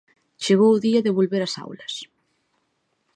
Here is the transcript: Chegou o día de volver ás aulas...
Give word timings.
Chegou 0.43 0.69
o 0.73 0.81
día 0.87 1.03
de 1.05 1.15
volver 1.17 1.41
ás 1.47 1.55
aulas... 1.63 1.93